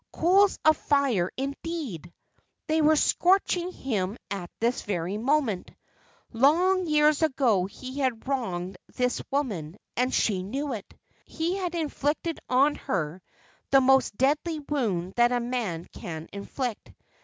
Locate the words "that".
15.17-15.31